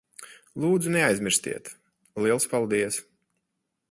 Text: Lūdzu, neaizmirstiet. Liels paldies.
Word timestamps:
Lūdzu, 0.63 0.93
neaizmirstiet. 0.95 1.69
Liels 2.25 2.49
paldies. 2.55 3.01